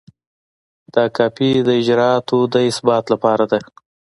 [0.93, 3.59] دا کاپي د اجرااتو د اثبات لپاره ده.